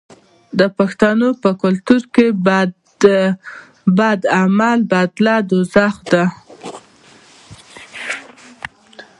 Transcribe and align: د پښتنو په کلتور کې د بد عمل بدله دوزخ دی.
د 0.59 0.61
پښتنو 0.77 1.27
په 1.41 1.49
کلتور 1.61 2.01
کې 2.13 2.27
د 3.03 3.05
بد 3.97 4.19
عمل 4.41 4.79
بدله 4.93 5.35
دوزخ 5.49 5.93
دی. 6.11 6.25